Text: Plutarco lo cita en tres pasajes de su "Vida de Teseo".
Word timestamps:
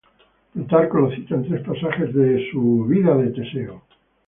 Plutarco 0.55 0.97
lo 0.99 1.11
cita 1.11 1.35
en 1.35 1.47
tres 1.47 1.63
pasajes 1.63 2.11
de 2.15 2.49
su 2.51 2.85
"Vida 2.87 3.15
de 3.15 3.27
Teseo". 3.27 3.83